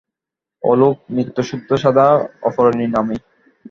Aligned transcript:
আলোক 0.63 0.95
নিত্যশুদ্ধ, 1.15 1.69
সদা 1.83 2.07
অপরিণামী। 2.47 3.17